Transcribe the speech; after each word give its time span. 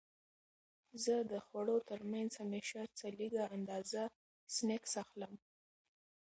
زه 1.03 1.15
د 1.31 1.33
خوړو 1.45 1.77
ترمنځ 1.89 2.31
همیشه 2.41 2.81
څه 2.97 3.07
لږه 3.19 3.43
اندازه 3.57 4.03
سنکس 4.55 4.93
اخلم. 5.03 5.33